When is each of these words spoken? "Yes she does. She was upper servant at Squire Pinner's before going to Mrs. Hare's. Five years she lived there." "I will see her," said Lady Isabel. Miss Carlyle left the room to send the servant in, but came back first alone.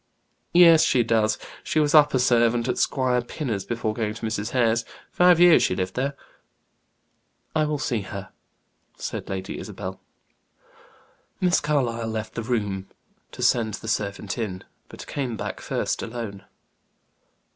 "Yes 0.55 0.83
she 0.83 1.03
does. 1.03 1.37
She 1.63 1.79
was 1.79 1.93
upper 1.93 2.17
servant 2.17 2.67
at 2.67 2.79
Squire 2.79 3.21
Pinner's 3.21 3.63
before 3.65 3.93
going 3.93 4.15
to 4.15 4.25
Mrs. 4.25 4.49
Hare's. 4.49 4.83
Five 5.11 5.39
years 5.39 5.61
she 5.61 5.75
lived 5.75 5.93
there." 5.93 6.15
"I 7.55 7.65
will 7.65 7.77
see 7.77 8.01
her," 8.01 8.31
said 8.97 9.29
Lady 9.29 9.59
Isabel. 9.59 9.99
Miss 11.39 11.59
Carlyle 11.59 12.07
left 12.07 12.33
the 12.33 12.41
room 12.41 12.87
to 13.31 13.43
send 13.43 13.75
the 13.75 13.87
servant 13.87 14.39
in, 14.39 14.63
but 14.89 15.05
came 15.05 15.37
back 15.37 15.61
first 15.61 16.01
alone. 16.01 16.45